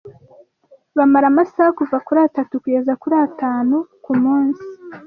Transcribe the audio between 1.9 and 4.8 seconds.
kuri atatu kugeza kuri atanu ku munsi